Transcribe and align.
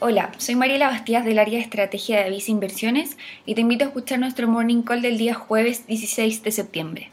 Hola, 0.00 0.32
soy 0.38 0.56
Mariela 0.56 0.88
Bastías 0.88 1.24
del 1.24 1.38
área 1.38 1.56
de 1.56 1.64
estrategia 1.64 2.24
de 2.24 2.28
Visa 2.28 2.50
Inversiones 2.50 3.16
y 3.46 3.54
te 3.54 3.60
invito 3.60 3.84
a 3.84 3.88
escuchar 3.88 4.18
nuestro 4.18 4.48
morning 4.48 4.82
call 4.82 5.02
del 5.02 5.18
día 5.18 5.34
jueves 5.34 5.86
16 5.86 6.42
de 6.42 6.50
septiembre. 6.50 7.10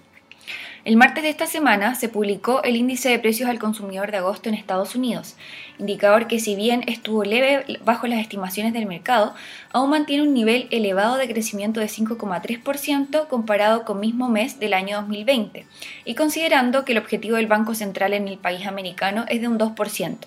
El 0.84 0.98
martes 0.98 1.22
de 1.22 1.30
esta 1.30 1.46
semana 1.46 1.94
se 1.94 2.10
publicó 2.10 2.64
el 2.64 2.76
índice 2.76 3.10
de 3.10 3.20
precios 3.20 3.52
al 3.52 3.60
consumidor 3.60 4.10
de 4.10 4.18
agosto 4.18 4.50
en 4.50 4.56
Estados 4.56 4.96
Unidos, 4.96 5.36
indicador 5.78 6.26
que 6.26 6.40
si 6.40 6.56
bien 6.56 6.84
estuvo 6.88 7.24
leve 7.24 7.64
bajo 7.86 8.08
las 8.08 8.20
estimaciones 8.20 8.74
del 8.74 8.88
mercado, 8.88 9.36
aún 9.72 9.92
mantiene 9.92 10.24
un 10.24 10.34
nivel 10.34 10.68
elevado 10.72 11.18
de 11.18 11.28
crecimiento 11.28 11.80
de 11.80 11.86
5,3% 11.86 13.28
comparado 13.28 13.86
con 13.86 14.00
mismo 14.00 14.28
mes 14.28 14.60
del 14.60 14.74
año 14.74 14.98
2020, 15.02 15.68
y 16.04 16.16
considerando 16.16 16.84
que 16.84 16.94
el 16.94 16.98
objetivo 16.98 17.36
del 17.36 17.46
Banco 17.46 17.76
Central 17.76 18.16
en 18.16 18.28
el 18.28 18.40
país 18.40 18.66
americano 18.66 19.26
es 19.30 19.40
de 19.40 19.48
un 19.50 19.60
2%. 19.60 20.18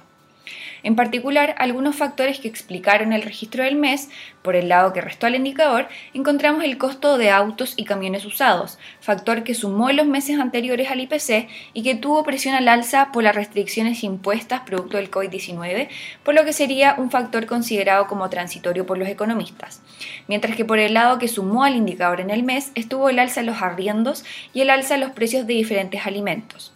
En 0.85 0.97
particular, 0.97 1.55
algunos 1.59 1.97
factores 1.97 2.39
que 2.39 2.47
explicaron 2.47 3.15
el 3.15 3.23
registro 3.23 3.65
del 3.65 3.75
mes, 3.75 4.11
por 4.43 4.55
el 4.55 4.69
lado 4.69 4.93
que 4.93 5.01
restó 5.01 5.27
al 5.27 5.35
indicador, 5.35 5.89
encontramos 6.13 6.63
el 6.63 6.77
costo 6.77 7.17
de 7.17 7.31
autos 7.31 7.73
y 7.79 7.85
camiones 7.85 8.27
usados, 8.27 8.79
factor 9.01 9.45
que 9.45 9.55
sumó 9.55 9.89
en 9.89 9.97
los 9.97 10.07
meses 10.07 10.39
anteriores 10.39 10.91
al 10.91 11.01
IPC 11.01 11.49
y 11.73 11.83
que 11.83 11.95
tuvo 11.95 12.23
presión 12.23 12.55
al 12.55 12.69
alza 12.69 13.13
por 13.13 13.25
las 13.25 13.35
restricciones 13.35 14.05
impuestas 14.05 14.61
producto 14.61 14.99
del 14.99 15.11
COVID-19, 15.11 15.89
por 16.23 16.35
lo 16.35 16.45
que 16.45 16.53
sería 16.53 16.97
un 16.99 17.11
factor 17.11 17.47
considerado 17.47 18.07
como 18.07 18.29
transitorio 18.29 18.85
por 18.85 18.99
los 18.99 19.09
economistas. 19.09 19.81
Mientras 20.29 20.55
que 20.55 20.67
por 20.67 20.79
el 20.79 20.93
lado 20.93 21.19
que 21.19 21.29
sumó 21.29 21.65
al 21.65 21.77
indicador 21.77 22.21
en 22.21 22.29
el 22.29 22.43
mes 22.43 22.73
estuvo 22.75 23.09
el 23.09 23.19
alza 23.19 23.41
en 23.41 23.47
los 23.47 23.63
arriendos 23.63 24.23
y 24.53 24.61
el 24.61 24.69
alza 24.69 24.97
en 24.97 25.01
los 25.01 25.13
precios 25.13 25.47
de 25.47 25.55
diferentes 25.55 26.07
alimentos. 26.07 26.75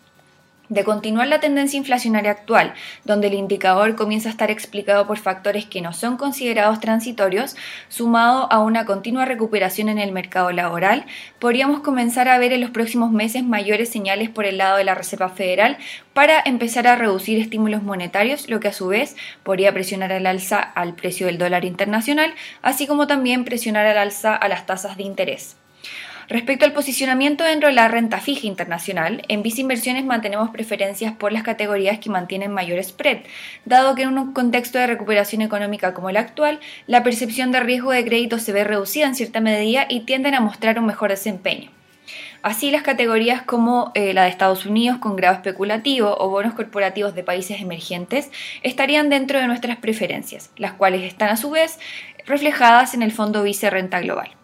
De 0.69 0.85
continuar 0.85 1.29
la 1.29 1.41
tendencia 1.41 1.79
inflacionaria 1.79 2.31
actual, 2.31 2.75
donde 3.07 3.29
el 3.29 3.35
indicador 3.35 3.97
comienza 3.97 4.29
a 4.29 4.33
estar 4.33 4.51
explicado 4.51 5.07
por 5.07 5.17
factores 5.17 5.65
que 5.65 5.81
no 5.81 5.95
son 5.95 6.19
considerados 6.19 6.79
transitorios, 6.79 7.57
sumado 7.89 8.53
a 8.53 8.59
una 8.59 8.85
continua 8.85 9.25
recuperación 9.25 9.89
en 9.89 9.99
el 9.99 10.13
mercado 10.13 10.53
laboral, 10.53 11.07
podríamos 11.39 11.81
comenzar 11.81 12.29
a 12.29 12.39
ver 12.39 12.53
en 12.53 12.61
los 12.61 12.71
próximos 12.71 13.11
meses 13.11 13.45
mayores 13.45 13.89
señales 13.89 14.29
por 14.29 14.45
el 14.45 14.59
lado 14.59 14.77
de 14.77 14.85
la 14.85 14.95
Reserva 14.95 15.31
Federal 15.31 15.79
para 16.13 16.43
empezar 16.45 16.87
a 16.87 16.97
reducir 16.97 17.41
estímulos 17.41 17.83
monetarios, 17.83 18.51
lo 18.51 18.61
que 18.61 18.69
a 18.69 18.73
su 18.75 18.89
vez 18.89 19.17
podría 19.45 19.73
presionar 19.73 20.13
al 20.13 20.27
alza 20.27 20.59
al 20.61 20.95
precio 20.95 21.29
del 21.29 21.39
dólar 21.39 21.65
internacional, 21.65 22.35
así 22.61 22.87
como 22.87 23.07
también 23.07 23.47
presionar 23.47 23.87
al 23.87 23.97
alza 23.97 24.37
a 24.37 24.49
las 24.49 24.67
tasas 24.67 24.99
de 24.99 25.05
interés. 25.05 25.57
Respecto 26.29 26.67
al 26.67 26.75
posicionamiento 26.75 27.43
dentro 27.43 27.71
de 27.71 27.75
la 27.75 27.89
renta 27.89 28.21
fija 28.21 28.47
internacional, 28.47 29.23
en 29.29 29.43
Visa 29.43 29.63
Inversiones 29.63 30.05
mantenemos 30.05 30.51
preferencias 30.51 31.15
por 31.15 31.33
las 31.33 31.43
categorías 31.43 32.01
que 32.01 32.11
mantienen 32.11 32.53
mayor 32.53 32.85
spread, 32.85 33.21
dado 33.65 33.95
que 33.95 34.03
en 34.03 34.19
un 34.19 34.35
contexto 34.35 34.79
de 34.79 34.89
recuperación 34.89 35.41
económica 35.41 35.95
como 35.95 36.11
el 36.11 36.19
actual, 36.19 36.61
la 36.87 37.03
percepción 37.03 37.51
de 37.51 37.61
riesgo 37.61 37.93
de 37.93 38.05
crédito 38.05 38.39
se 38.39 38.53
ve 38.53 38.65
reducida 38.65 39.07
en 39.07 39.15
cierta 39.15 39.41
medida 39.41 39.87
y 39.89 40.01
tienden 40.01 40.35
a 40.35 40.41
mostrar 40.41 40.79
un 40.79 40.85
mejor 40.85 41.09
desempeño. 41.09 41.71
Así, 42.43 42.71
las 42.71 42.83
categorías 42.83 43.41
como 43.43 43.91
eh, 43.95 44.13
la 44.13 44.25
de 44.25 44.29
Estados 44.29 44.67
Unidos 44.67 44.99
con 44.99 45.17
grado 45.17 45.37
especulativo 45.37 46.15
o 46.19 46.29
bonos 46.29 46.53
corporativos 46.53 47.15
de 47.15 47.25
países 47.25 47.61
emergentes 47.61 48.31
estarían 48.63 49.09
dentro 49.09 49.41
de 49.41 49.47
nuestras 49.47 49.79
preferencias, 49.79 50.51
las 50.57 50.75
cuales 50.75 51.03
están 51.03 51.31
a 51.31 51.39
su 51.39 51.51
vez 51.51 51.79
reflejadas 52.27 52.93
en 52.93 53.03
el 53.03 53.13
fondo 53.13 53.43
Vice 53.43 53.71
Renta 53.71 54.01
Global. 54.01 54.38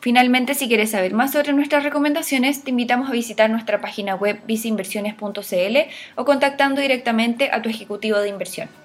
Finalmente, 0.00 0.54
si 0.54 0.68
quieres 0.68 0.90
saber 0.90 1.14
más 1.14 1.32
sobre 1.32 1.52
nuestras 1.52 1.84
recomendaciones, 1.84 2.64
te 2.64 2.70
invitamos 2.70 3.08
a 3.08 3.12
visitar 3.12 3.50
nuestra 3.50 3.80
página 3.80 4.14
web 4.14 4.40
viceinversiones.cl 4.46 5.76
o 6.16 6.24
contactando 6.24 6.80
directamente 6.80 7.50
a 7.52 7.62
tu 7.62 7.68
ejecutivo 7.68 8.18
de 8.18 8.28
inversión. 8.28 8.81